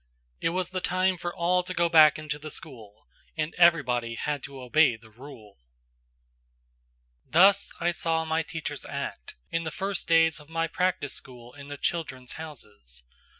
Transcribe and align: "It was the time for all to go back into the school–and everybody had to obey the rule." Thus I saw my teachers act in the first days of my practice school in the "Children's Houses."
"It 0.39 0.49
was 0.49 0.71
the 0.71 0.81
time 0.81 1.19
for 1.19 1.31
all 1.31 1.61
to 1.61 1.75
go 1.75 1.87
back 1.87 2.17
into 2.17 2.39
the 2.39 2.49
school–and 2.49 3.53
everybody 3.53 4.15
had 4.15 4.41
to 4.45 4.59
obey 4.59 4.95
the 4.95 5.11
rule." 5.11 5.57
Thus 7.23 7.71
I 7.79 7.91
saw 7.91 8.25
my 8.25 8.41
teachers 8.41 8.83
act 8.83 9.35
in 9.51 9.63
the 9.63 9.69
first 9.69 10.07
days 10.07 10.39
of 10.39 10.49
my 10.49 10.65
practice 10.65 11.13
school 11.13 11.53
in 11.53 11.67
the 11.67 11.77
"Children's 11.77 12.31
Houses." 12.31 13.03